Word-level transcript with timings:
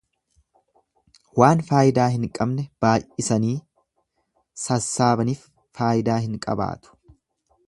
Waan 1.41 1.61
faayidaa 1.67 2.07
hin 2.15 2.25
qabne 2.39 2.65
baay'isanii 2.85 3.53
sassaabanif 4.65 5.49
faayidaa 5.81 6.21
hin 6.29 6.45
qabaatu. 6.49 7.01